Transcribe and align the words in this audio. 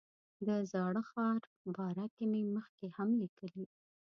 د 0.47 0.49
زاړه 0.71 1.01
ښار 1.09 1.41
باره 1.75 2.05
کې 2.13 2.23
مې 2.31 2.41
مخکې 2.55 2.85
هم 2.97 3.09
لیکلي. 3.21 3.65